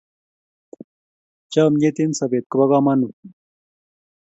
chomyet 1.51 1.97
eng 2.03 2.15
sopet 2.17 2.45
kopo 2.49 2.65
komonut 2.71 3.15